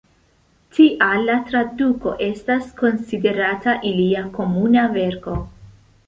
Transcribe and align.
Tial 0.75 1.25
la 1.29 1.33
traduko 1.49 2.13
estas 2.27 2.65
konsiderata 2.79 3.75
ilia 3.89 4.23
komuna 4.39 4.87
verko. 4.97 5.35